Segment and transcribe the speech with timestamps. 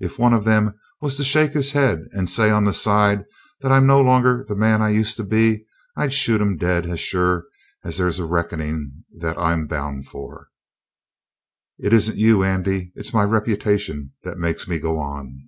[0.00, 3.24] If one of them was to shake his head and say on the side
[3.60, 5.64] that I'm no longer the man I used to be,
[5.96, 7.44] I'd shoot him dead as sure
[7.84, 10.48] as there's a reckoning that I'm bound for.
[11.78, 15.40] It isn't you, Andy; it's my reputation that makes me go on."